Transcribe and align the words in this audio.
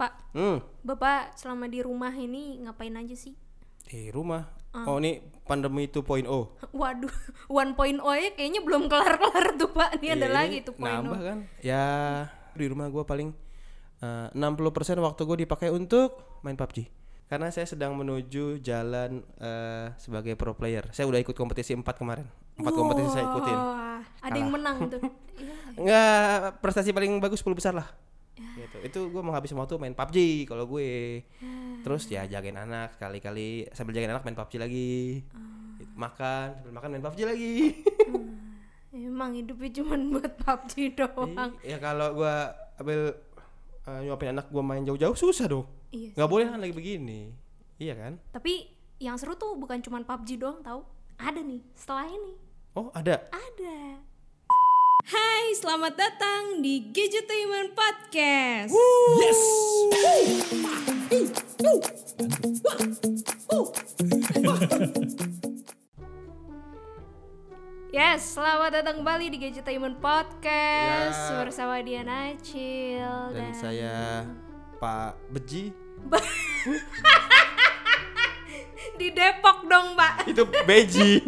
Pak, 0.00 0.32
Hmm, 0.32 0.64
Bapak 0.80 1.36
selama 1.36 1.68
di 1.68 1.84
rumah 1.84 2.08
ini 2.10 2.64
ngapain 2.64 2.96
aja 2.96 3.12
sih? 3.12 3.36
di 3.82 4.06
rumah. 4.08 4.46
Ah. 4.70 4.86
Oh, 4.86 4.96
ini 4.96 5.18
pandemi 5.42 5.84
2.0. 5.84 6.24
Waduh, 6.70 7.10
1.0 7.50 7.74
ya 7.98 8.30
kayaknya 8.32 8.62
belum 8.62 8.86
kelar-kelar 8.86 9.58
tuh 9.58 9.66
Pak. 9.68 9.98
Ini 9.98 10.14
ada 10.14 10.24
Iya, 10.24 10.30
lagi 10.30 10.56
tuh 10.62 10.78
Nambah 10.78 11.20
kan? 11.20 11.38
Ya, 11.58 11.84
di 12.54 12.70
rumah 12.70 12.86
gua 12.86 13.02
paling 13.02 13.34
eh, 13.98 14.26
60% 14.30 14.38
waktu 14.96 15.20
gue 15.20 15.36
dipakai 15.42 15.68
untuk 15.68 16.38
main 16.40 16.54
PUBG. 16.54 16.86
Karena 17.26 17.50
saya 17.50 17.66
sedang 17.66 17.98
menuju 17.98 18.62
jalan 18.62 19.26
eh, 19.36 19.90
sebagai 19.98 20.38
pro 20.38 20.54
player. 20.54 20.86
Saya 20.90 21.04
udah 21.04 21.18
ikut 21.18 21.34
kompetisi 21.34 21.74
4 21.74 21.82
kemarin. 21.92 22.30
4 22.56 22.70
kompetisi 22.70 23.10
saya 23.10 23.26
ikutin. 23.26 23.58
Ada 24.22 24.36
yang 24.38 24.54
menang 24.54 24.86
tuh. 24.86 25.02
Enggak, 25.82 26.62
prestasi 26.62 26.94
paling 26.94 27.18
bagus 27.18 27.42
10 27.42 27.58
besar 27.58 27.74
lah. 27.74 27.90
Gitu. 28.56 28.76
Itu 28.84 29.00
gue 29.12 29.22
menghabiskan 29.22 29.58
waktu 29.60 29.76
main 29.80 29.96
PUBG 29.96 30.48
kalau 30.48 30.64
gue. 30.66 31.22
Terus 31.80 32.02
ya 32.10 32.26
jagain 32.28 32.56
anak 32.56 32.96
sekali-kali 32.96 33.68
sambil 33.72 33.96
jagain 33.96 34.12
anak 34.12 34.24
main 34.24 34.36
PUBG 34.36 34.54
lagi. 34.60 35.24
Ah. 35.32 35.48
Makan, 35.96 36.46
sambil 36.60 36.72
makan 36.76 36.88
main 36.96 37.04
PUBG 37.04 37.20
lagi. 37.24 37.54
Emang 38.90 39.30
hidupnya 39.38 39.70
cuma 39.80 39.94
buat 39.96 40.32
PUBG 40.34 40.98
doang. 40.98 41.54
ya 41.62 41.78
kalau 41.78 42.18
gua 42.18 42.50
ambil 42.80 43.14
uh, 43.86 44.00
nyuapin 44.02 44.34
anak 44.34 44.50
gua 44.50 44.64
main 44.66 44.82
jauh-jauh 44.82 45.14
susah 45.14 45.46
dong. 45.46 45.66
Iya. 45.90 46.14
nggak 46.14 46.30
boleh 46.30 46.46
kan 46.46 46.58
lagi 46.62 46.74
begini. 46.74 47.34
Iya 47.80 47.94
kan? 47.98 48.12
Tapi 48.30 48.70
yang 49.00 49.16
seru 49.16 49.34
tuh 49.34 49.56
bukan 49.56 49.80
cuma 49.80 50.02
PUBG 50.02 50.36
doang 50.36 50.60
tahu. 50.60 50.82
Ada 51.20 51.40
nih 51.40 51.60
setelah 51.76 52.08
ini. 52.08 52.34
Oh, 52.76 52.88
ada. 52.94 53.26
Ada. 53.34 54.09
Hai, 55.00 55.56
selamat 55.56 55.96
datang 55.96 56.60
di 56.60 56.92
Gadgetainment 56.92 57.72
Podcast. 57.72 58.74
Yes. 59.16 59.40
Yes, 67.90 68.38
selamat 68.38 68.70
datang 68.70 69.02
kembali 69.02 69.34
di 69.34 69.38
Gadgetainment 69.40 69.98
Podcast 69.98 71.18
Ya. 71.26 71.42
bersama 71.42 71.82
Diana 71.82 72.30
Acil 72.30 73.02
Dan 73.34 73.50
saya 73.50 74.22
Pak 74.78 75.18
Beji. 75.28 75.74
di 79.00 79.08
Depok 79.10 79.66
dong, 79.66 79.98
Pak. 79.98 80.22
Itu 80.24 80.46
Beji. 80.62 81.24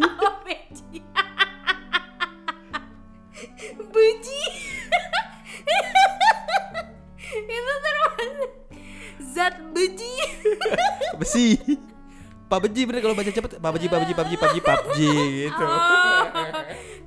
Beji 12.61 12.81
bener 12.85 12.99
kalau 13.01 13.15
baca 13.17 13.31
cepet 13.31 13.51
Beji, 13.57 13.87
Pak 13.89 13.99
Beji, 14.03 14.13
Pak 14.13 14.79
Beji 14.91 15.11
gitu. 15.47 15.63
Oh, 15.65 16.23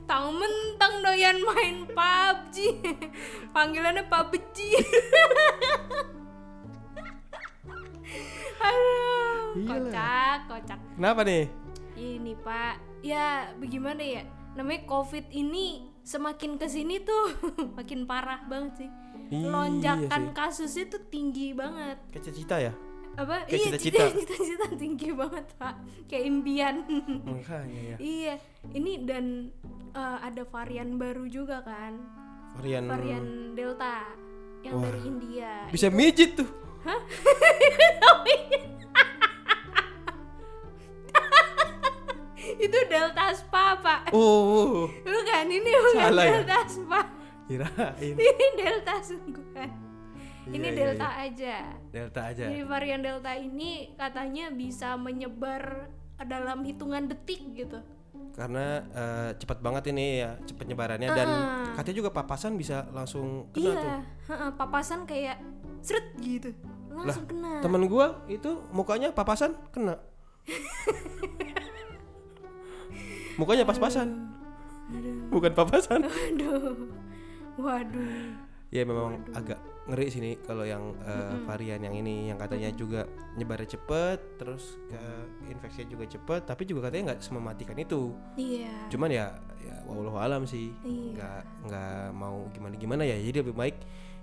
tang 0.09 0.33
mentang 0.35 1.03
doyan 1.05 1.39
main 1.43 1.87
PUBG. 1.87 2.57
Panggilannya 3.55 4.09
Beji. 4.33 4.71
Aduh, 8.57 9.63
kocak, 9.67 10.39
kocak. 10.49 10.79
Kenapa 10.97 11.21
nih? 11.23 11.45
Ini 11.97 12.33
Pak, 12.41 12.75
ya 13.05 13.53
bagaimana 13.57 14.03
ya? 14.03 14.23
Namanya 14.57 14.89
COVID 14.89 15.33
ini 15.33 15.93
semakin 16.01 16.57
ke 16.57 16.67
sini 16.71 17.03
tuh 17.03 17.35
makin 17.77 18.09
parah 18.09 18.47
banget 18.49 18.87
sih. 18.87 18.91
Iya 19.27 19.51
Lonjakan 19.51 20.23
sih. 20.31 20.35
kasusnya 20.35 20.85
tuh 20.87 21.03
tinggi 21.11 21.51
banget. 21.53 21.99
Kayak 22.15 22.23
cita-cita 22.31 22.57
ya? 22.63 22.73
Apa? 23.17 23.49
Kayak 23.49 23.57
iya, 23.57 23.65
cita-cita. 23.73 24.05
cita-cita 24.21 24.67
tinggi 24.77 25.09
banget 25.17 25.47
Pak. 25.57 25.75
Kayak 26.05 26.25
impian. 26.29 26.75
Makanya 27.33 27.81
ya. 27.81 27.97
iya, 27.97 28.35
ini 28.77 29.01
dan 29.09 29.49
eh, 29.97 30.19
ada 30.21 30.45
varian 30.45 31.01
baru 31.01 31.25
juga 31.25 31.65
kan, 31.65 31.97
Varian, 32.61 32.85
varian 32.89 33.27
Delta 33.57 34.05
yang 34.61 34.81
dari 34.85 35.01
India. 35.05 35.53
bisa 35.73 35.89
mijit 35.89 36.37
tuh. 36.37 36.49
Itu 42.57 42.79
Delta 42.89 43.35
Spa 43.37 43.77
Pak. 43.79 44.15
Oh, 44.17 44.87
Bukan, 45.05 45.45
ini 45.51 45.71
bukan 45.71 45.99
Salah 45.99 46.25
ya? 46.25 46.31
Delta 46.41 46.61
Spa. 46.71 47.01
kirain 47.47 48.15
Ini 48.17 48.47
Delta 48.59 48.95
sungguhan. 49.03 49.86
Ini 50.47 50.55
Iya, 50.57 50.63
iya, 50.63 50.79
Delta 50.79 51.09
aja. 51.13 51.55
Delta 51.91 52.21
aja. 52.25 52.45
Jadi 52.47 52.63
varian 52.63 53.01
Delta 53.01 53.33
ini 53.33 53.71
katanya 53.93 54.49
bisa 54.49 54.95
menyebar 54.95 55.91
dalam 56.21 56.63
hitungan 56.63 57.07
detik 57.07 57.43
gitu. 57.53 57.81
karena 58.33 58.65
eh, 58.91 59.31
cepat 59.35 59.61
banget 59.61 59.89
ini 59.91 60.21
ya 60.21 60.37
cepat 60.43 60.65
nyebarannya 60.67 61.09
dan 61.09 61.25
Ah. 61.27 61.73
katanya 61.73 61.97
juga 61.99 62.11
papasan 62.13 62.53
bisa 62.55 62.85
langsung 62.91 63.49
kena 63.51 63.73
tuh 63.73 63.81
iya, 63.83 63.97
heeh, 64.27 64.51
papasan 64.53 65.01
kayak 65.05 65.37
seret 65.81 66.13
gitu. 66.19 66.53
Langsung 66.91 67.25
kena. 67.25 67.61
temen 67.61 67.85
gua 67.87 68.21
itu 68.27 68.61
mukanya 68.71 69.09
papasan 69.11 69.57
kena 69.71 69.97
mukanya 73.37 73.65
pas-pasan 73.65 74.33
bukan 75.29 75.53
papasan 75.53 76.01
Aduh. 76.05 76.89
Waduh. 77.57 78.37
ya 78.69 78.85
memang 78.85 79.17
agak 79.33 79.57
ngeri 79.87 80.07
sini 80.09 80.31
kalau 80.41 80.63
yang 80.63 80.99
eh, 80.99 81.39
varian 81.43 81.79
yang 81.79 81.95
ini 81.95 82.27
yang 82.27 82.37
katanya 82.37 82.71
juga 82.71 83.07
nyebarnya 83.35 83.71
cepet 83.71 84.19
terus 84.35 84.83
ke 84.85 85.01
infeksinya 85.47 85.87
juga 85.89 86.05
cepet 86.09 86.43
tapi 86.43 86.63
juga 86.65 86.87
katanya 86.87 87.15
nggak 87.15 87.23
semematikan 87.23 87.77
itu 87.77 88.11
Iya. 88.35 88.91
cuman 88.91 89.11
ya 89.11 89.27
ya 89.59 89.77
wallahu 89.85 90.19
alam 90.19 90.43
sih 90.43 90.75
Iya. 90.83 91.15
nggak 91.15 91.43
nggak 91.65 92.03
mau 92.13 92.51
gimana 92.51 92.75
gimana 92.75 93.03
ya 93.03 93.15
jadi 93.17 93.41
lebih 93.41 93.55
baik 93.55 93.77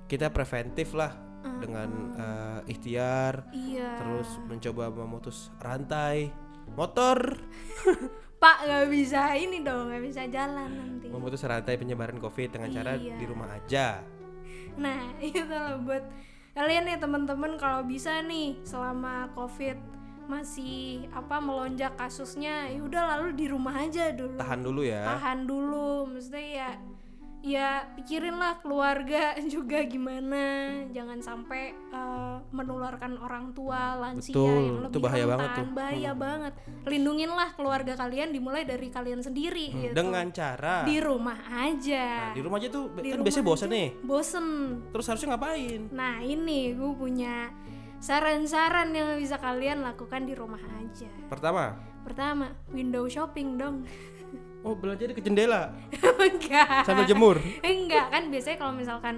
kita 0.06 0.28
preventif 0.30 0.92
lah 0.92 1.16
dengan 1.60 1.90
eh, 2.14 2.60
ikhtiar 2.70 3.48
Iya. 3.50 3.96
terus 3.98 4.36
mencoba 4.44 4.92
memutus 4.92 5.48
rantai 5.58 6.28
motor 6.70 7.40
Pak 8.36 8.68
nggak 8.68 8.92
bisa 8.92 9.40
ini 9.40 9.64
dong, 9.64 9.88
nggak 9.88 10.04
bisa 10.04 10.28
jalan 10.28 10.68
nanti. 10.68 11.08
memutus 11.08 11.40
rantai 11.42 11.80
penyebaran 11.80 12.20
covid 12.20 12.52
dengan 12.52 12.76
cara 12.76 13.00
Iya. 13.00 13.16
di 13.16 13.24
rumah 13.24 13.48
aja 13.48 14.04
Nah, 14.78 15.14
itu 15.24 15.44
loh 15.44 15.82
buat 15.86 16.04
kalian 16.54 16.86
nih 16.86 16.98
teman-teman 17.02 17.58
kalau 17.58 17.82
bisa 17.86 18.22
nih 18.26 18.58
selama 18.62 19.30
Covid 19.34 19.78
masih 20.24 21.04
apa 21.12 21.44
melonjak 21.44 21.92
kasusnya, 22.00 22.72
ya 22.72 22.80
udah 22.80 23.02
lalu 23.18 23.36
di 23.36 23.46
rumah 23.52 23.76
aja 23.76 24.08
dulu. 24.16 24.40
tahan 24.40 24.64
dulu 24.64 24.82
ya 24.86 25.04
Tahan 25.04 25.44
dulu, 25.44 26.08
maksudnya 26.08 26.46
ya 26.48 26.70
ya 27.44 27.84
pikirin 27.94 28.40
lah 28.40 28.56
keluarga 28.58 29.36
juga 29.54 29.84
gimana, 29.84 30.72
jangan 30.90 31.20
sampai 31.20 31.76
eh, 31.76 32.38
menularkan 32.50 33.20
orang 33.20 33.52
tua, 33.52 34.00
lansia 34.00 34.32
Betul, 34.32 34.48
yang 34.48 34.64
itu 34.64 34.84
lebih 34.88 35.02
bahaya 35.04 35.24
rentan. 35.24 35.32
banget 35.36 35.50
tuh. 35.52 35.66
Bahaya 35.76 36.12
banget. 36.16 36.54
Lindunginlah 36.84 37.50
keluarga 37.54 37.94
kalian 37.94 38.30
dimulai 38.32 38.64
dari 38.64 38.88
kalian 38.88 39.20
sendiri 39.20 39.68
gitu. 39.70 39.94
dengan 39.94 40.32
cara 40.32 40.88
di 40.88 40.98
rumah 40.98 41.40
aja. 41.52 42.32
nah, 42.32 42.36
di 42.36 42.42
rumah 42.42 42.58
aja 42.58 42.70
tuh 42.70 42.84
Di 42.96 43.12
kan 43.12 43.20
biasanya 43.20 43.46
bosan 43.46 43.68
aja. 43.68 43.76
nih 43.76 43.88
Bosen. 44.02 44.48
terus 44.90 45.06
harusnya 45.06 45.30
ngapain 45.36 45.82
Nah 45.92 46.16
ini 46.20 46.72
gue 46.72 46.92
punya 46.94 47.52
saran-saran 48.00 48.92
yang 48.92 49.16
bisa 49.16 49.36
kalian 49.36 49.80
lakukan 49.80 50.24
di 50.24 50.36
rumah 50.36 50.60
aja. 50.80 51.08
pertama 51.28 51.76
Pertama, 52.04 52.52
window 52.76 53.08
shopping 53.08 53.56
dong. 53.56 53.88
oh 54.64 54.74
belanja 54.74 55.06
di 55.06 55.14
ke 55.14 55.22
jendela 55.22 55.72
Enggak. 56.24 56.84
sambil 56.84 57.06
jemur 57.06 57.38
Enggak 57.62 58.08
kan 58.10 58.24
biasanya 58.28 58.58
kalau 58.58 58.74
misalkan 58.74 59.16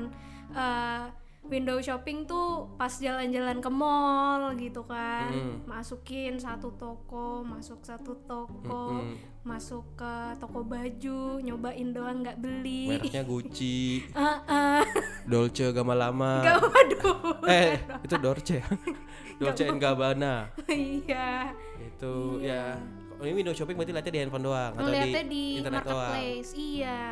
eh, 0.52 1.06
window 1.46 1.78
shopping 1.78 2.26
tuh 2.26 2.74
pas 2.74 2.90
jalan-jalan 2.90 3.62
ke 3.62 3.70
mall 3.70 4.50
gitu 4.58 4.82
kan. 4.82 5.30
Hmm. 5.30 5.62
Masukin 5.70 6.42
satu 6.42 6.74
toko, 6.74 7.46
masuk 7.46 7.86
satu 7.86 8.18
toko, 8.26 8.98
Mm-mm. 8.98 9.14
masuk 9.46 9.86
ke 9.94 10.14
toko 10.42 10.66
baju, 10.66 11.38
nyobain 11.38 11.94
doang 11.94 12.26
nggak 12.26 12.42
beli. 12.42 12.98
mereknya 12.98 13.22
Gucci 13.22 14.02
Ah, 14.18 14.42
ah. 14.50 14.82
Dolce 15.30 15.70
Gamalama 15.70 16.42
Gak 16.42 16.58
waduh. 16.66 17.46
eh 17.46 17.78
itu 18.02 18.16
Dolce 18.18 18.58
Dolce 19.38 19.70
and 19.70 19.78
Gabbana 19.78 20.50
iya. 20.66 21.54
itu 21.78 22.42
ya 22.42 22.74
kalau 23.16 23.28
ini 23.32 23.36
window 23.42 23.56
shopping 23.56 23.76
berarti 23.80 23.94
lihatnya 23.96 24.14
di 24.14 24.22
handphone 24.22 24.46
doang 24.46 24.72
atau 24.76 24.86
ngeliatnya 24.86 25.24
di, 25.24 25.30
di, 25.32 25.44
internet 25.60 25.84
doang? 25.84 25.96
marketplace 25.96 26.52
iya. 26.56 27.04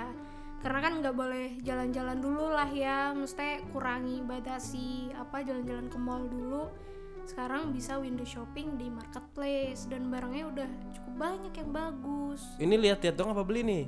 Karena 0.63 0.79
kan 0.79 0.93
nggak 1.03 1.15
boleh 1.15 1.47
jalan-jalan 1.59 2.17
dulu 2.23 2.45
lah 2.55 2.69
ya 2.71 3.11
mesti 3.11 3.67
kurangi 3.75 4.23
batasi 4.23 5.11
apa 5.11 5.43
jalan-jalan 5.43 5.91
ke 5.91 5.97
mall 5.99 6.23
dulu. 6.23 6.71
Sekarang 7.27 7.75
bisa 7.75 7.99
window 7.99 8.23
shopping 8.23 8.79
di 8.79 8.87
marketplace 8.87 9.87
dan 9.91 10.07
barangnya 10.07 10.43
udah 10.47 10.69
cukup 10.95 11.13
banyak 11.19 11.53
yang 11.55 11.69
bagus. 11.71 12.41
Ini 12.59 12.75
lihat-lihat 12.79 13.15
dong 13.15 13.35
apa 13.35 13.43
beli 13.43 13.63
nih 13.63 13.83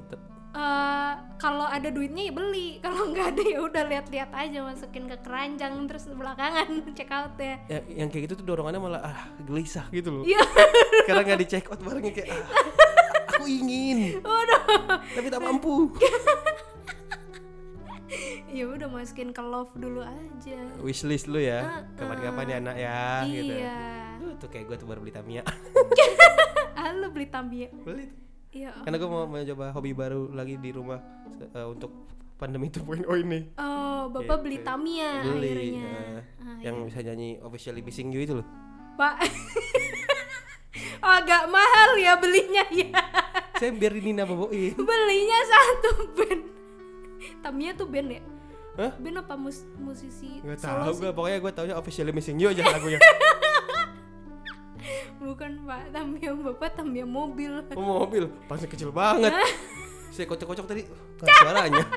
Eh, 0.56 1.14
kalau 1.36 1.68
ada 1.68 1.92
duitnya 1.92 2.32
ya 2.32 2.34
beli 2.34 2.80
kalau 2.86 3.12
nggak 3.12 3.36
ada 3.36 3.44
ya 3.44 3.60
udah 3.60 3.84
lihat-lihat 3.92 4.32
aja 4.32 4.64
masukin 4.64 5.04
ke 5.04 5.20
keranjang 5.20 5.84
terus 5.84 6.08
belakangan 6.08 6.68
check 6.98 7.12
out 7.12 7.36
ya 7.36 7.60
Ya, 7.68 7.80
yang 7.92 8.08
kayak 8.08 8.32
gitu 8.32 8.40
tuh 8.40 8.46
dorongannya 8.48 8.80
malah 8.80 9.02
ah 9.04 9.20
gelisah 9.44 9.84
gitu 9.92 10.16
loh. 10.16 10.24
Iya. 10.24 10.40
Karena 11.12 11.28
nggak 11.28 11.40
di 11.44 11.48
check 11.52 11.68
out 11.68 11.84
barangnya 11.84 12.14
kayak 12.16 12.30
ah, 12.32 12.48
aku 13.36 13.44
ingin. 13.46 14.24
Tapi 15.12 15.28
tak 15.28 15.42
mampu. 15.44 15.92
ya 18.48 18.64
udah 18.72 18.88
masukin 18.88 19.36
ke 19.36 19.44
love 19.44 19.76
dulu 19.76 20.00
aja 20.00 20.56
Wishlist 20.80 21.28
lu 21.28 21.44
ya. 21.44 21.84
Kapan-kapan 22.00 22.48
ya 22.48 22.58
anak 22.64 22.76
ya 22.80 23.00
gitu. 23.28 23.54
iya 23.60 23.80
Tuh, 24.16 24.32
tuh 24.40 24.48
kayak 24.48 24.72
gue 24.72 24.76
tuh 24.80 24.88
baru 24.88 25.04
beli 25.04 25.12
Tamiya. 25.12 25.44
ah 26.80 26.96
lu 26.96 27.12
beli 27.12 27.28
Tamiya 27.28 27.68
beli 27.84 28.08
tuh. 28.08 28.25
Iya 28.56 28.72
Karena 28.80 28.96
gue 28.96 29.06
mau 29.06 29.28
mencoba 29.28 29.66
hobi 29.70 29.92
baru 29.92 30.32
lagi 30.32 30.56
di 30.56 30.72
rumah 30.72 31.00
eh, 31.44 31.68
untuk 31.68 31.92
pandemi 32.36 32.68
2.0 32.68 33.04
ini. 33.22 33.40
oh 33.56 34.08
bapak 34.08 34.38
Gitu. 34.38 34.44
beli 34.44 34.58
Tamiya 34.62 35.12
beli 35.24 35.50
akhirnya 35.50 35.92
eh, 35.92 36.22
Ah, 36.40 36.58
yang 36.62 36.76
bisa 36.84 37.00
nyanyi 37.02 37.36
officially 37.40 37.82
missing 37.82 38.10
you 38.10 38.22
itu 38.22 38.34
loh. 38.34 38.48
pak 38.96 39.20
oh, 41.04 41.12
agak 41.14 41.44
mahal 41.48 41.90
ya 41.98 42.16
belinya 42.16 42.64
ya 42.70 42.92
Saya 43.56 43.72
biar 43.72 43.92
ini 43.94 44.12
nama 44.12 44.30
boin. 44.30 44.72
belinya 44.90 45.40
satu 45.46 45.90
band 46.14 46.44
Tamiya 47.42 47.72
tuh 47.74 47.88
band 47.88 48.10
ya 48.10 48.22
Hah? 48.76 48.92
band 48.94 49.16
apa 49.18 49.34
mus 49.34 49.64
musisi 49.76 50.40
Gak 50.40 50.60
sih? 50.60 50.68
gue 50.98 51.12
pokoknya 51.12 51.38
gue 51.40 51.52
taunya 51.52 51.76
officially 51.76 52.12
missing 52.12 52.36
you 52.36 52.48
aja 52.48 52.62
lagunya. 52.62 53.00
bukan 55.26 55.52
pak 55.64 55.82
Tamiya 55.90 56.32
bapak 56.36 56.70
Tamiya 56.74 57.04
mobil 57.04 57.52
Oh, 57.74 58.02
mobil 58.02 58.30
pasnya 58.46 58.68
kecil 58.68 58.90
banget. 58.90 59.34
Saya 60.10 60.26
kocok-kocok 60.26 60.66
tadi 60.66 60.82
kan 61.16 61.28
suaranya. 61.36 61.86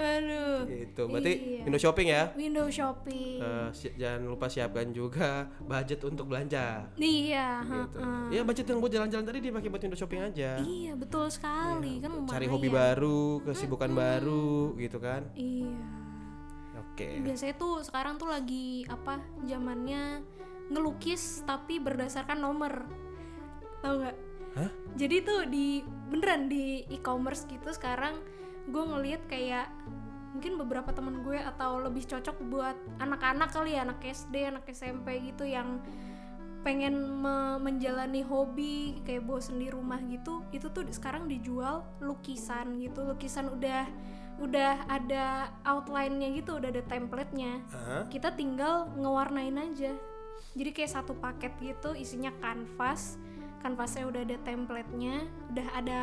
aduh 0.00 0.64
gitu. 0.64 1.02
Berarti 1.06 1.32
Iya. 1.34 1.62
window 1.62 1.76
shopping 1.78 2.08
ya. 2.08 2.22
window 2.34 2.66
shopping 2.68 3.36
Eh, 3.38 3.68
si- 3.70 3.92
jangan 3.94 4.22
lupa 4.26 4.46
siapkan 4.46 4.88
juga 4.90 5.44
budget 5.60 6.00
untuk 6.02 6.24
belanja. 6.26 6.88
iya 6.96 7.60
Gitu. 7.60 8.00
Ya 8.30 8.40
budget 8.40 8.64
yang 8.64 8.80
buat 8.80 8.88
jalan-jalan 8.90 9.24
tadi 9.26 9.38
dipakai 9.42 9.68
buat 9.68 9.82
window 9.82 9.98
shopping 9.98 10.20
aja. 10.22 10.56
iya 10.58 10.92
betul 10.94 11.28
sekali 11.28 12.00
kan 12.00 12.10
lumayan 12.10 12.32
Cari 12.32 12.46
hobi 12.46 12.68
baru, 12.70 13.44
kesibukan 13.44 13.90
baru 13.90 14.72
gitu 14.78 14.96
kan. 14.98 15.28
iya 15.34 15.76
Oke. 16.82 17.20
biasanya 17.20 17.54
tuh 17.54 17.80
sekarang 17.82 18.16
tuh 18.16 18.26
lagi 18.26 18.84
apa 18.86 19.20
zamannya 19.42 20.24
ngelukis 20.70 21.42
tapi 21.44 21.82
berdasarkan 21.82 22.38
nomor. 22.40 22.86
Tahu 23.82 23.94
nggak? 24.00 24.16
Hah? 24.50 24.70
jadi 24.98 25.22
tuh 25.22 25.46
di 25.46 25.86
beneran 26.10 26.50
di 26.50 26.82
e-commerce 26.90 27.46
gitu 27.46 27.70
sekarang 27.70 28.18
gue 28.66 28.82
ngeliat 28.82 29.22
kayak 29.30 29.70
mungkin 30.34 30.58
beberapa 30.58 30.90
temen 30.94 31.22
gue 31.26 31.38
atau 31.38 31.82
lebih 31.82 32.06
cocok 32.06 32.36
buat 32.50 32.76
anak-anak 33.02 33.50
kali 33.50 33.74
ya 33.74 33.86
anak 33.86 34.02
SD 34.02 34.50
anak 34.50 34.66
SMP 34.70 35.22
gitu 35.30 35.46
yang 35.46 35.82
pengen 36.60 37.22
me- 37.24 37.56
menjalani 37.62 38.20
hobi 38.20 39.00
kayak 39.08 39.24
bosen 39.24 39.56
di 39.58 39.72
rumah 39.72 39.96
gitu 40.06 40.44
itu 40.52 40.68
tuh 40.70 40.84
sekarang 40.90 41.30
dijual 41.30 41.86
lukisan 42.02 42.76
gitu. 42.82 43.06
Lukisan 43.06 43.48
udah 43.48 43.88
udah 44.40 44.88
ada 44.88 45.52
outline-nya 45.68 46.32
gitu 46.36 46.60
udah 46.60 46.68
ada 46.68 46.82
template-nya. 46.84 47.60
Hah? 47.70 48.04
kita 48.12 48.34
tinggal 48.36 48.92
ngewarnain 48.96 49.56
aja 49.56 49.92
jadi 50.52 50.70
kayak 50.70 50.90
satu 50.92 51.12
paket 51.14 51.52
gitu 51.58 51.92
isinya 51.92 52.32
kanvas 52.36 53.16
kanvasnya 53.58 54.04
udah 54.04 54.20
ada 54.22 54.36
template-nya 54.40 55.16
udah 55.48 55.66
ada 55.74 56.00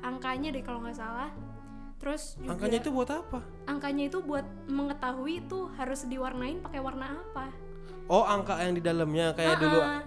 angkanya 0.00 0.50
deh 0.50 0.60
kalau 0.60 0.80
nggak 0.80 0.94
salah 0.94 1.30
terus 1.96 2.34
juga 2.34 2.56
Angkanya 2.56 2.78
itu 2.78 2.90
buat 2.90 3.10
apa? 3.10 3.38
angkanya 3.66 4.04
itu 4.06 4.18
buat 4.20 4.46
mengetahui 4.66 5.34
itu 5.40 5.68
harus 5.74 6.00
diwarnain 6.04 6.58
pakai 6.58 6.78
warna 6.78 7.14
apa 7.14 7.52
Oh, 8.06 8.24
angka 8.24 8.58
yang 8.58 8.72
di 8.72 8.80
dalamnya 8.80 9.30
kayak 9.32 9.58
dulu 9.58 9.78
Ah, 9.78 10.02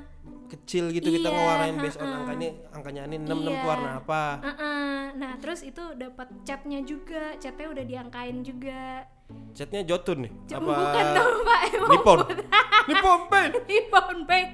kecil 0.49 0.89
gitu 0.89 1.07
kita 1.09 1.23
Iya, 1.23 1.33
ngewarnain 1.33 1.75
based 1.77 1.97
on 1.97 2.05
ha-ha. 2.05 2.19
angkanya 2.19 2.49
angkanya 2.69 3.01
ini 3.05 3.17
66 3.21 3.31
Iya. 3.47 3.61
warna 3.63 3.89
apa? 3.95 4.23
ah, 4.37 4.49
ah. 4.53 5.01
nah 5.13 5.31
terus 5.37 5.61
itu 5.61 5.79
dapat 5.93 6.27
catnya 6.41 6.79
juga 6.81 7.37
catnya 7.37 7.67
udah 7.69 7.83
diangkain 7.83 8.37
juga 8.41 9.07
Catnya 9.51 9.81
Jotun 9.83 10.27
nih. 10.27 10.31
C- 10.45 10.53
apa 10.53 10.67
bukan 10.67 11.05
dong 11.11 11.35
pak 11.41 11.59
emang 11.71 11.89
Nippon? 11.89 12.17
Nippon 12.85 13.19
pen. 13.27 13.49
Nippon 13.63 14.17
Paint 14.23 14.53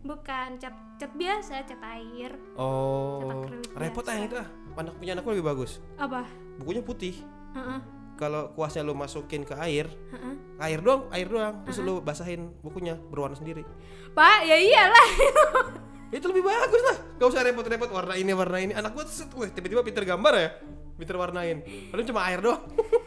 bukan 0.00 0.56
cat 0.56 0.74
cat 0.96 1.12
biasa 1.12 1.62
cat 1.62 1.78
air 1.92 2.32
Oh, 2.56 3.46
repot 3.76 4.02
ah 4.02 4.10
biasa. 4.10 4.16
yang 4.16 4.26
itu 4.26 4.36
ah. 4.36 4.48
Anak 4.72 4.96
punya 4.96 5.12
anakku 5.12 5.30
lebih 5.30 5.44
bagus. 5.44 5.76
apa 5.94 6.24
Bukunya 6.56 6.80
putih. 6.80 7.14
Heeh, 7.52 7.78
Kalau 8.14 8.52
kuasnya 8.52 8.80
lu 8.80 8.92
masukin 8.92 9.42
ke 9.42 9.56
air, 9.56 9.88
heeh. 9.88 10.34
air 10.58 10.78
doang, 10.78 11.08
air 11.10 11.24
doang. 11.24 11.64
Terus 11.64 11.80
lu 11.80 12.00
basahin 12.00 12.52
bukunya 12.58 12.96
berwarna 12.96 13.32
sendiri. 13.34 13.64
pak 14.10 14.42
ya 14.42 14.56
iyalah 14.56 15.08
Itu 16.16 16.26
lebih 16.26 16.42
bagus 16.42 16.82
lah. 16.82 16.96
Gak 17.16 17.28
usah 17.28 17.40
repot-repot 17.40 17.86
warna 17.88 18.14
ini 18.14 18.32
warna 18.32 18.58
ini. 18.58 18.72
Anak 18.72 18.92
gua 18.92 19.04
set, 19.04 19.30
wih, 19.30 19.46
tiba-tiba 19.48 19.80
pinter 19.80 20.02
gambar 20.02 20.32
ya. 20.34 20.50
Pinter 20.98 21.16
warnain. 21.16 21.62
Padahal 21.88 22.06
cuma 22.08 22.20
air 22.26 22.40
doang. 22.40 22.60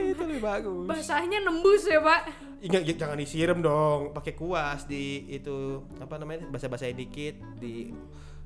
itu 0.10 0.22
lebih 0.22 0.42
bagus. 0.42 0.86
basahnya 0.86 1.38
nembus 1.40 1.84
ya 1.84 1.98
pak 1.98 2.22
Ingat 2.60 2.80
j- 2.82 2.96
jangan 2.96 3.16
disiram 3.16 3.60
dong, 3.60 4.00
pakai 4.10 4.32
kuas 4.32 4.84
di 4.84 5.28
itu 5.28 5.52
apa 6.00 6.16
namanya? 6.16 6.48
Basa-basain 6.48 6.94
dikit 6.94 7.36
di 7.54 7.92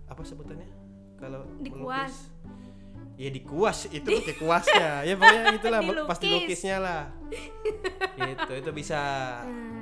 apa 0.04 0.18
sebutannya? 0.20 0.66
Kalau 1.14 1.46
Di 1.56 1.70
melukis. 1.70 1.78
kuas. 1.78 2.14
Ya 3.14 3.28
di 3.28 3.40
kuas 3.40 3.86
itu 3.86 4.02
pakai 4.08 4.34
kuasnya. 4.36 4.90
ya 5.02 5.14
pokoknya 5.14 5.54
itulah 5.54 5.80
mel- 5.86 6.02
pas 6.04 6.18
Dilukis. 6.18 6.50
dilukisnya 6.50 6.76
lah. 6.78 7.02
itu 8.16 8.52
itu 8.56 8.70
bisa. 8.72 9.00
iya. 9.44 9.77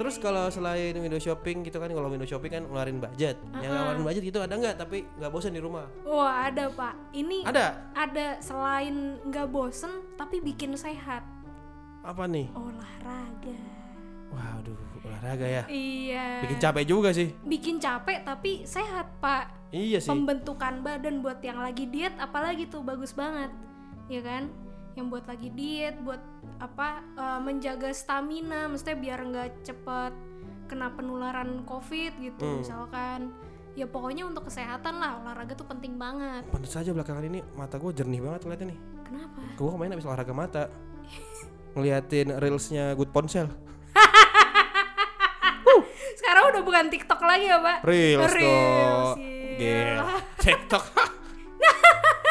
Terus 0.00 0.16
kalau 0.16 0.48
selain 0.48 0.96
window 0.96 1.20
shopping 1.20 1.60
gitu 1.60 1.76
kan 1.76 1.92
kalau 1.92 2.08
window 2.08 2.24
shopping 2.24 2.48
kan 2.50 2.64
ngeluarin 2.64 2.96
budget. 2.96 3.36
Yang 3.54 3.68
ngeluarin 3.70 4.00
budget 4.02 4.22
gitu 4.24 4.38
ada 4.40 4.54
nggak 4.54 4.74
tapi 4.74 5.04
nggak 5.14 5.28
bosan 5.28 5.52
di 5.52 5.60
rumah? 5.60 5.84
wah 6.02 6.48
ada 6.48 6.72
pak 6.72 6.96
ini 7.12 7.44
Ada. 7.44 7.92
ada 7.92 8.40
selain 8.40 8.96
nggak 9.22 9.46
bosen 9.46 9.92
tapi 10.16 10.40
bikin 10.40 10.72
sehat 10.72 11.20
Apa 12.00 12.24
nih? 12.24 12.48
olahraga 12.50 13.60
Waduh, 14.30 14.78
olahraga 15.02 15.44
ya. 15.44 15.62
iya 15.66 16.40
Bikin 16.40 16.56
capek 16.58 16.84
juga 16.86 17.10
sih. 17.10 17.34
bikin 17.42 17.76
capek 17.76 18.22
tapi 18.22 18.64
sehat 18.64 19.20
pak 19.20 19.52
Iya 19.68 20.00
sih. 20.00 20.08
pembentukan 20.08 20.80
badan 20.80 21.20
buat 21.20 21.38
yang 21.40 21.58
lagi 21.58 21.84
diet 21.84 22.16
apalagi 22.16 22.64
tuh 22.66 22.80
bagus 22.80 23.12
banget 23.12 23.52
ya 24.08 24.18
kan 24.20 24.48
yang 24.92 25.06
buat 25.06 25.24
lagi 25.24 25.48
diet 25.50 25.96
buat 26.00 26.18
apa 26.58 27.00
eh, 27.14 27.38
menjaga 27.40 27.88
stamina 27.90 28.66
mestinya 28.66 28.96
biar 28.98 29.18
nggak 29.22 29.48
cepet 29.62 30.12
kena 30.66 30.90
penularan 30.90 31.62
covid 31.62 32.10
gitu 32.16 32.40
Hmm. 32.40 32.58
misalkan 32.58 33.18
ya 33.72 33.84
pokoknya 33.84 34.24
untuk 34.24 34.44
kesehatan 34.44 34.96
lah 34.96 35.18
olahraga 35.18 35.52
tuh 35.52 35.64
penting 35.64 35.94
banget 35.94 36.42
Pantes 36.46 36.70
saja 36.70 36.90
belakangan 36.90 37.22
ini 37.24 37.38
mata 37.54 37.76
gue 37.76 37.90
jernih 37.90 38.18
banget 38.18 38.40
ngeliatnya 38.44 38.66
nih. 38.68 38.78
kenapa 39.02 39.38
Gue 39.54 39.68
kemarin 39.68 39.90
habis 39.92 40.04
olahraga 40.04 40.32
mata 40.32 40.62
ngeliatin 41.70 42.34
reelsnya 42.34 42.94
Good 42.94 43.10
Ponsel. 43.10 43.46
sekarang 46.20 46.42
udah 46.50 46.62
bukan 46.62 46.84
TikTok 46.88 47.20
lagi 47.20 47.44
ya 47.46 47.58
pak 47.58 47.76
Reels, 47.82 48.30
Reels, 48.30 49.10
dong. 49.10 49.16
Gila. 49.56 50.06
TikTok. 50.36 50.84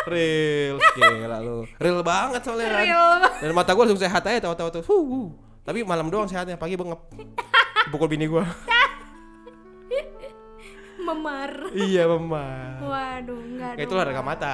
Reels, 0.10 0.84
gila 0.98 1.38
lu. 1.40 1.64
Real 1.78 2.02
banget 2.02 2.42
soalnya 2.44 2.68
kan. 2.74 2.84
Real 2.84 3.10
Dan 3.40 3.52
mata 3.56 3.72
gue 3.72 3.84
langsung 3.86 4.02
sehat 4.02 4.24
aja 4.26 4.50
tahu-tahu 4.50 4.82
tuh. 4.82 4.84
Huh. 4.90 5.30
Tapi 5.64 5.86
malam 5.86 6.10
doang 6.10 6.26
sehatnya, 6.26 6.58
pagi 6.58 6.74
bengep. 6.74 7.00
Pukul 7.94 8.10
bini 8.10 8.26
gue. 8.26 8.44
memar 11.00 11.74
iya, 11.74 12.06
memang. 12.06 12.86
waduh 12.86 13.42
nggak 13.42 13.82
Ya, 13.82 13.82
itu 13.82 13.90
dong, 13.90 13.98
olahraga 13.98 14.22
Pak. 14.22 14.28
mata. 14.30 14.54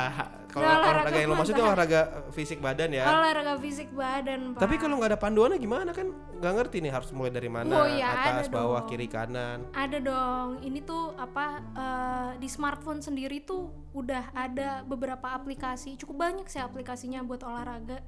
Kalau 0.55 0.71
olahraga, 0.71 0.87
olahraga 0.87 1.19
yang 1.19 1.29
lo 1.29 1.35
maksud 1.35 1.51
itu 1.51 1.63
olahraga 1.67 2.01
fisik 2.31 2.59
badan 2.63 2.89
ya. 2.95 3.03
olahraga 3.11 3.53
fisik 3.59 3.89
badan 3.91 4.55
pak 4.55 4.59
Tapi 4.63 4.75
kalau 4.79 4.95
nggak 4.95 5.11
ada 5.11 5.19
panduannya 5.19 5.59
gimana 5.59 5.91
kan? 5.91 6.07
Nggak 6.39 6.53
ngerti 6.55 6.77
nih 6.79 6.91
harus 6.95 7.09
mulai 7.11 7.31
dari 7.35 7.51
mana? 7.51 7.67
Oh, 7.75 7.87
iya, 7.91 8.07
atas, 8.15 8.47
bawah, 8.47 8.87
dong. 8.87 8.87
kiri, 8.87 9.11
kanan. 9.11 9.67
Ada 9.75 9.99
dong. 9.99 10.63
Ini 10.63 10.79
tuh 10.87 11.11
apa 11.19 11.59
eh, 11.59 12.29
di 12.39 12.47
smartphone 12.47 13.03
sendiri 13.03 13.43
tuh 13.43 13.67
udah 13.91 14.31
ada 14.31 14.87
beberapa 14.87 15.35
aplikasi. 15.35 15.99
Cukup 15.99 16.23
banyak 16.23 16.47
sih 16.47 16.63
aplikasinya 16.63 17.19
buat 17.27 17.43
olahraga. 17.43 17.99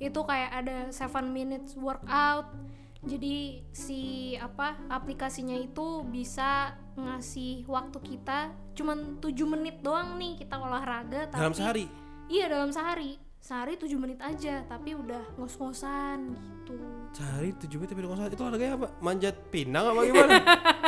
Itu 0.00 0.24
kayak 0.24 0.50
ada 0.64 0.78
7 0.88 1.28
minutes 1.28 1.76
workout. 1.76 2.48
Jadi 3.00 3.64
si 3.72 4.00
apa 4.36 4.76
aplikasinya 4.86 5.56
itu 5.56 6.04
bisa 6.04 6.76
ngasih 6.94 7.64
waktu 7.64 7.96
kita 7.98 8.52
cuman 8.76 9.16
7 9.18 9.32
menit 9.48 9.80
doang 9.80 10.20
nih 10.20 10.36
kita 10.36 10.56
olahraga 10.56 11.24
Dalam 11.26 11.50
tapi- 11.50 11.56
sehari. 11.56 11.84
Iya, 12.28 12.46
dalam 12.46 12.70
sehari. 12.70 13.16
Sehari 13.40 13.74
7 13.74 13.96
menit 13.96 14.20
aja, 14.20 14.62
tapi 14.68 14.92
udah 14.92 15.32
ngos-ngosan 15.34 16.36
gitu. 16.36 16.76
Sehari 17.10 17.56
tujuh 17.56 17.80
menit 17.80 17.90
tapi 17.90 18.00
udah 18.04 18.10
ngosot. 18.14 18.30
Itu 18.30 18.42
olahraganya 18.44 18.74
apa? 18.76 18.88
Manjat 19.00 19.34
pinang 19.48 19.84
apa 19.88 20.00
gimana? 20.04 20.34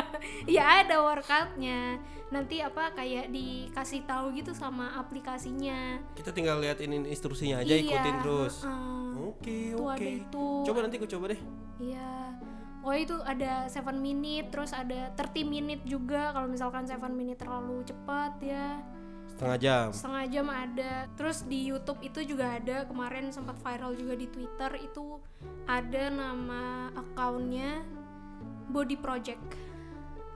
ya 0.46 0.84
ada 0.84 1.02
workoutnya 1.02 1.96
nanti 2.28 2.60
apa 2.60 2.92
kayak 2.92 3.28
dikasih 3.28 4.04
tahu 4.04 4.32
gitu 4.32 4.52
sama 4.52 4.94
aplikasinya 4.96 6.00
Kita 6.14 6.30
tinggal 6.30 6.60
lihat 6.60 6.78
ini 6.78 7.04
instruksinya 7.06 7.60
aja 7.60 7.72
Iya, 7.72 7.82
ikutin 7.82 8.16
terus. 8.22 8.62
heeh. 8.62 9.11
Oke, 9.32 9.72
Itu 9.72 9.84
oke. 9.84 9.96
ada 9.96 10.10
itu. 10.12 10.46
Coba 10.68 10.78
nanti 10.84 10.96
aku 11.00 11.08
coba 11.08 11.24
deh. 11.32 11.40
Iya. 11.80 12.12
Oh 12.82 12.90
itu 12.90 13.14
ada 13.22 13.70
7 13.70 13.94
minute 13.94 14.50
terus 14.50 14.74
ada 14.74 15.14
30 15.14 15.46
minute 15.46 15.82
juga 15.86 16.34
kalau 16.34 16.50
misalkan 16.50 16.82
7 16.82 16.98
minute 17.14 17.38
terlalu 17.38 17.86
cepat 17.86 18.42
ya. 18.42 18.82
Setengah 19.30 19.58
jam. 19.58 19.86
Setengah 19.94 20.24
jam 20.28 20.46
ada. 20.50 20.92
Terus 21.14 21.46
di 21.46 21.62
YouTube 21.62 22.02
itu 22.02 22.20
juga 22.26 22.58
ada 22.58 22.84
kemarin 22.84 23.30
sempat 23.30 23.56
viral 23.62 23.94
juga 23.94 24.18
di 24.18 24.26
Twitter 24.28 24.82
itu 24.82 25.22
ada 25.64 26.10
nama 26.10 26.90
akunnya 26.92 27.86
Body 28.68 28.98
Project. 28.98 29.42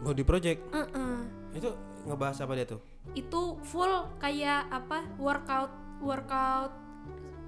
Body 0.00 0.22
project. 0.22 0.60
Heeh. 0.70 1.16
Itu 1.56 1.72
ngebahas 2.06 2.46
apa 2.46 2.52
dia 2.54 2.66
tuh? 2.68 2.80
Itu 3.16 3.58
full 3.64 4.06
kayak 4.22 4.68
apa 4.70 5.02
workout 5.18 5.72
workout 6.04 6.72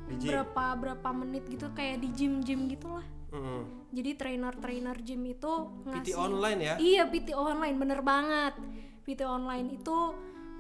Di 0.09 0.15
gym. 0.17 0.29
berapa 0.33 0.65
berapa 0.81 1.09
menit 1.13 1.45
gitu 1.47 1.69
kayak 1.77 2.01
di 2.01 2.09
gym-gym 2.17 2.67
gitulah. 2.73 3.05
Mm. 3.29 3.93
Jadi 3.93 4.11
trainer-trainer 4.17 4.97
gym 5.05 5.23
itu 5.29 5.53
PT 5.85 5.89
ngasih 5.93 6.17
online 6.17 6.61
ya? 6.65 6.75
Iya 6.81 7.03
PT 7.13 7.37
online 7.37 7.77
bener 7.77 8.01
banget 8.01 8.57
PT 9.05 9.25
online 9.25 9.81
itu 9.81 9.97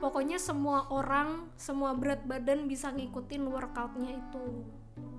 pokoknya 0.01 0.41
semua 0.41 0.89
orang 0.89 1.53
semua 1.61 1.93
berat 1.93 2.25
badan 2.25 2.65
bisa 2.65 2.89
ngikutin 2.89 3.45
workoutnya 3.45 4.17
itu 4.17 4.65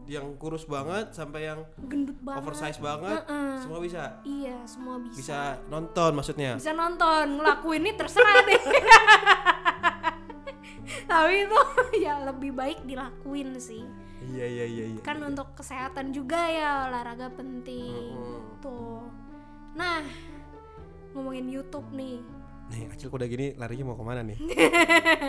Yang 0.09 0.41
kurus 0.41 0.65
banget 0.65 1.13
sampai 1.13 1.45
yang 1.53 1.61
gendut 1.85 2.17
banget 2.25 2.41
oversize 2.41 2.81
banget, 2.81 3.21
Heeh. 3.29 3.61
semua 3.61 3.77
bisa. 3.77 4.17
iya 4.25 4.57
semua 4.65 4.97
bisa. 4.97 5.17
Bisa 5.21 5.39
nonton 5.69 6.11
maksudnya. 6.17 6.57
bisa 6.57 6.73
nonton 6.73 7.37
ngelakuin 7.37 7.85
ini 7.85 7.91
terserah 7.93 8.41
deh 8.41 8.57
tapi 11.09 11.45
itu 11.45 11.59
ya 12.05 12.25
lebih 12.25 12.51
baik 12.57 12.81
dilakuin 12.85 13.57
sih 13.61 13.85
Iya 14.29 14.45
iya 14.45 14.65
iya 14.65 14.85
iya. 14.93 15.01
kan 15.01 15.17
untuk 15.25 15.57
kesehatan 15.57 16.13
juga 16.13 16.37
ya 16.49 16.85
olahraga 16.85 17.33
penting 17.33 18.13
Mm-mm. 18.13 18.61
tuh 18.61 19.01
nah 19.73 20.05
ngomongin 21.13 21.49
YouTube 21.49 21.89
nih 21.93 22.21
Nih, 22.69 22.85
Acil 22.85 23.09
udah 23.09 23.25
gini 23.25 23.57
larinya 23.57 23.89
mau 23.89 23.97
ke 23.97 24.05
mana 24.05 24.21
nih? 24.21 24.37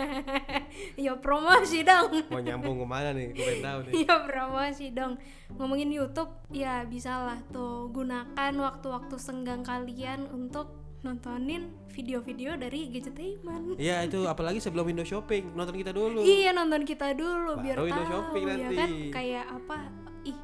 ya 1.09 1.17
promosi 1.17 1.81
dong 1.81 2.29
Mau 2.29 2.37
nyambung 2.37 2.77
ke 2.77 2.85
mana 2.85 3.17
nih? 3.17 3.33
Gue 3.33 3.41
pengen 3.41 3.65
tahu 3.65 3.79
nih. 3.89 3.93
Iya 4.05 4.15
promosi 4.29 4.85
dong 4.93 5.13
Ngomongin 5.57 5.89
Youtube 5.89 6.29
Ya 6.53 6.85
bisalah 6.85 7.41
tuh 7.49 7.89
Gunakan 7.89 8.53
waktu-waktu 8.61 9.17
senggang 9.17 9.65
kalian 9.65 10.29
Untuk 10.29 10.69
nontonin 11.01 11.65
video-video 11.89 12.53
dari 12.55 12.87
Gadgetainment 12.87 13.75
Iya 13.81 14.05
itu 14.05 14.23
apalagi 14.23 14.57
sebelum 14.57 14.85
Windows 14.85 15.07
Shopping 15.07 15.51
nonton 15.51 15.75
kita 15.75 15.91
dulu. 15.91 16.21
Iya 16.21 16.51
nonton 16.51 16.81
kita 16.81 17.11
dulu 17.11 17.57
Biar 17.57 17.75
Baru 17.75 17.87
Indo 17.87 17.97
tahu 17.97 18.07
Shopping 18.07 18.43
ya 18.43 18.53
nanti. 18.55 18.75
kan 18.77 18.89
Kayak 19.11 19.45
apa 19.51 19.77
Ih 20.23 20.37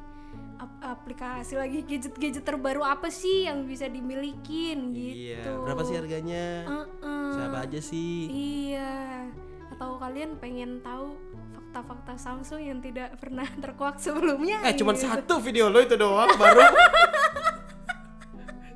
ap- 0.58 0.82
aplikasi 0.82 1.54
lagi 1.54 1.78
gadget-gadget 1.80 2.42
terbaru 2.42 2.82
apa 2.82 3.06
sih 3.08 3.46
yang 3.46 3.62
bisa 3.64 3.86
dimilikin 3.86 4.90
Iya. 4.90 5.38
gitu 5.38 5.52
Berapa 5.62 5.82
sih 5.82 5.94
harganya? 5.94 6.66
Uh-uh. 6.66 7.30
Siapa 7.32 7.58
aja 7.62 7.80
sih? 7.80 8.26
Iya. 8.26 9.30
Atau 9.70 9.94
kalian 9.96 10.34
pengen 10.36 10.82
tahu 10.82 11.14
fakta-fakta 11.54 12.18
Samsung 12.18 12.58
yang 12.60 12.78
tidak 12.80 13.14
pernah 13.16 13.46
terkuak 13.62 13.96
sebelumnya? 13.96 14.58
Eh 14.64 14.74
cuman 14.74 14.92
gitu. 14.92 15.06
satu 15.06 15.38
video 15.38 15.70
lo 15.70 15.78
itu 15.78 15.94
doang 15.94 16.34
baru. 16.34 16.66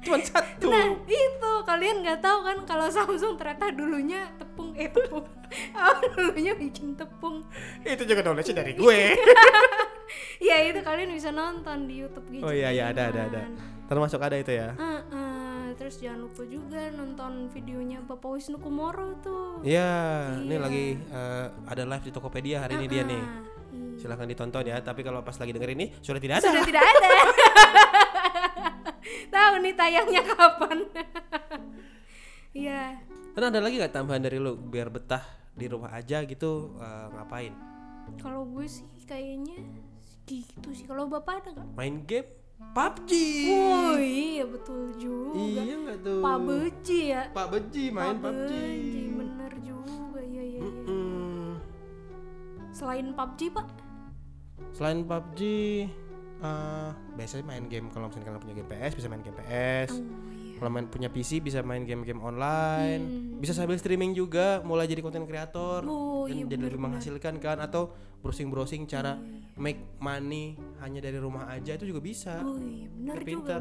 cuman 0.03 0.21
satu. 0.21 0.67
Nah 0.69 0.87
itu 1.07 1.53
kalian 1.63 1.97
nggak 2.03 2.19
tahu 2.19 2.39
kan 2.43 2.59
kalau 2.67 2.87
Samsung 2.91 3.39
ternyata 3.39 3.71
dulunya 3.71 4.27
tepung 4.37 4.75
eh 4.75 4.91
tepung. 4.91 5.27
Oh, 5.77 6.01
dulunya 6.17 6.57
bikin 6.57 6.97
tepung. 6.97 7.45
itu 7.85 8.09
juga 8.09 8.25
knowledge 8.25 8.57
dari 8.57 8.73
gue. 8.73 9.01
Ya 10.41 10.57
itu 10.73 10.81
kalian 10.81 11.13
bisa 11.13 11.29
nonton 11.29 11.85
di 11.85 12.01
YouTube 12.01 12.25
gitu. 12.33 12.49
oh 12.49 12.53
iya 12.57 12.73
iya 12.73 12.89
ada 12.89 13.13
ada 13.13 13.29
ada. 13.29 13.43
Termasuk 13.85 14.17
ada 14.17 14.41
itu 14.41 14.49
ya. 14.49 14.73
Terus 15.83 15.99
jangan 15.99 16.25
lupa 16.25 16.47
juga 16.47 16.81
nonton 16.95 17.51
videonya 17.51 18.01
Bapak 18.07 18.39
Wisnu 18.39 18.63
Kumoro 18.63 19.19
tuh. 19.19 19.61
Iya, 19.67 20.31
ini 20.41 20.55
Iya. 20.55 20.61
lagi 20.63 20.87
eh, 20.95 21.47
ada 21.67 21.83
live 21.85 22.05
di 22.07 22.13
Tokopedia 22.15 22.63
hari 22.63 22.79
ini 22.79 22.87
dia 22.87 23.03
nih. 23.03 23.19
Silahkan 23.99 24.31
ditonton 24.31 24.63
ya. 24.63 24.79
Tapi 24.79 25.03
kalau 25.03 25.27
pas 25.27 25.35
lagi 25.35 25.51
denger 25.51 25.75
ini 25.75 25.91
sudah 25.99 26.21
tidak 26.23 26.39
ada. 26.39 26.49
Sudah 26.49 26.63
tidak 26.63 26.85
ada. 26.87 27.09
Tahu 29.33 29.55
nih 29.65 29.75
tayangnya 29.75 30.23
kapan? 30.37 30.79
Iya. 32.53 33.01
Dan 33.33 33.43
ada 33.49 33.61
lagi 33.65 33.81
nggak 33.81 33.97
tambahan 33.97 34.21
dari 34.21 34.37
lu 34.37 34.61
biar 34.61 34.93
betah 34.93 35.25
di 35.57 35.65
rumah 35.65 35.97
aja 35.97 36.21
gitu 36.29 36.77
eh, 36.77 37.07
ngapain? 37.17 37.57
Kalau 38.21 38.45
gue 38.45 38.69
sih 38.69 38.85
kayaknya 39.09 39.65
gitu 40.29 40.69
sih. 40.77 40.85
Kalau 40.85 41.09
bapak 41.09 41.43
ada 41.43 41.49
nggak? 41.57 41.69
Main 41.73 42.05
game 42.05 42.29
PUBG. 42.77 43.11
Oh 43.51 43.97
iya 43.99 44.45
betul 44.47 44.95
juga. 45.01 45.35
Iya 45.35 45.75
nggak 45.81 45.99
tuh? 46.05 46.21
Pak 46.21 46.39
Beji 46.47 47.01
ya. 47.11 47.23
Pak 47.33 47.47
Beji 47.51 47.85
main 47.91 48.17
Pak 48.21 48.23
PUBG. 48.23 48.53
Beji, 48.53 49.03
bener 49.17 49.53
juga 49.65 50.21
iya 50.23 50.43
iya. 50.45 50.61
iya. 50.61 50.63
Mm-mm. 50.63 51.59
Selain 52.73 53.07
PUBG 53.13 53.41
pak? 53.53 53.69
Selain 54.73 55.05
PUBG, 55.05 55.41
eh 56.43 56.91
biasanya 57.15 57.45
main 57.47 57.65
game 57.67 57.87
kalau 57.89 58.11
misalnya 58.11 58.27
kalian 58.29 58.43
punya 58.43 58.55
game 58.59 58.69
PS 58.69 58.93
bisa 58.99 59.07
main 59.07 59.23
game 59.23 59.37
PS. 59.39 59.91
Oh 59.95 60.03
iya. 60.35 60.59
Kalau 60.59 60.71
main 60.71 60.87
punya 60.87 61.11
PC 61.11 61.43
bisa 61.43 61.59
main 61.59 61.83
game-game 61.83 62.23
online. 62.23 63.03
Hmm. 63.03 63.43
Bisa 63.43 63.51
sambil 63.51 63.75
streaming 63.79 64.15
juga, 64.15 64.63
mulai 64.63 64.87
jadi 64.87 65.03
konten 65.03 65.27
kreator 65.27 65.83
Oh 65.83 66.31
dan 66.31 66.39
iya 66.39 66.47
jadi 66.47 66.71
lebih 66.71 66.79
menghasilkan 66.79 67.43
kan 67.43 67.59
atau 67.59 67.91
browsing-browsing 68.23 68.87
cara 68.87 69.19
make 69.59 69.99
money 69.99 70.55
hanya 70.79 71.03
dari 71.03 71.19
rumah 71.19 71.51
aja 71.51 71.75
itu 71.75 71.91
juga 71.91 71.99
bisa. 71.99 72.39
Oh 72.47 72.63
iya 72.63 72.87
juga 72.87 73.27
Pinter. 73.27 73.59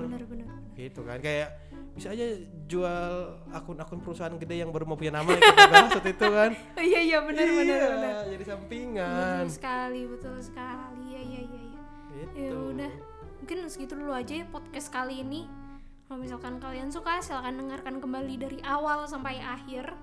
Gitu 0.77 1.01
kan 1.01 1.17
kayak 1.17 1.49
bisa 1.91 2.13
aja 2.13 2.37
jual 2.69 3.13
akun-akun 3.49 3.99
perusahaan 3.99 4.37
gede 4.37 4.61
yang 4.61 4.69
baru 4.69 4.85
mau 4.85 4.95
punya 4.95 5.11
nama 5.11 5.27
yang 5.27 5.41
kita 5.41 5.65
bahas 5.73 5.91
waktu 5.97 6.11
itu 6.13 6.27
kan. 6.29 6.51
Iya 6.85 6.99
iya 7.01 7.17
bener 7.25 7.45
Iya, 7.49 7.77
bener. 7.97 8.15
jadi 8.29 8.43
sampingan. 8.45 9.41
Betul 9.41 9.49
sekali 9.49 10.01
betul 10.05 10.37
sekali 10.37 11.05
ya 11.09 11.21
ya 11.25 11.41
ya 11.41 11.61
ya. 11.65 11.70
Gitu. 12.21 12.37
Ya 12.37 12.53
udah, 12.53 12.91
mungkin 13.41 13.57
segitu 13.67 13.93
dulu 13.97 14.13
aja 14.13 14.33
ya 14.41 14.45
podcast 14.47 14.93
kali 14.93 15.25
ini. 15.25 15.49
Kalau 16.05 16.19
misalkan 16.19 16.59
kalian 16.59 16.91
suka, 16.91 17.23
silahkan 17.23 17.55
dengarkan 17.55 18.03
kembali 18.03 18.35
dari 18.35 18.59
awal 18.67 19.07
sampai 19.07 19.39
akhir. 19.39 19.95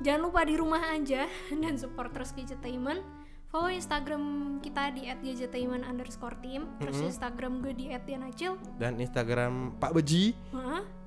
Jangan 0.00 0.20
lupa 0.30 0.40
di 0.46 0.54
rumah 0.56 0.80
aja 0.94 1.28
dan 1.62 1.74
support 1.76 2.14
terus 2.14 2.32
Gadgetainment. 2.32 3.02
Follow 3.50 3.66
Instagram 3.66 4.22
kita 4.62 4.94
di 4.94 5.10
@gadgetainment 5.10 5.82
underscore 5.82 6.38
team. 6.38 6.70
Terus 6.78 7.02
Instagram 7.02 7.58
gue 7.66 7.74
di 7.74 7.90
@dianacil. 7.90 8.54
Dan 8.78 9.02
Instagram 9.02 9.74
Pak 9.82 9.90
Beji 9.90 10.38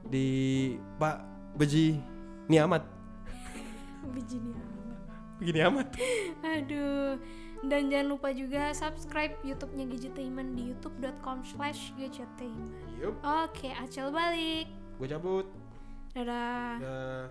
di 0.04 0.28
Pak 1.00 1.24
Beji 1.56 1.96
Niamat. 2.52 2.84
Biji 4.14 4.36
nih 4.44 4.52
amat. 4.52 5.00
Begini 5.40 5.60
amat. 5.64 5.88
Aduh. 6.60 7.16
Dan 7.63 7.88
jangan 7.88 8.12
lupa 8.12 8.36
juga 8.36 8.75
subscribe 8.75 9.39
YouTube-nya 9.41 9.88
Gadgetainment 9.88 10.51
di 10.53 10.75
youtube.com 10.75 11.48
slash 11.48 11.96
gadgetainment. 11.96 12.75
Yup, 13.00 13.15
Oke, 13.24 13.72
Acil 13.72 14.12
balik. 14.12 14.67
gue 15.00 15.08
cabut. 15.08 15.48
Dadah. 16.13 16.77
Dah. 16.77 17.25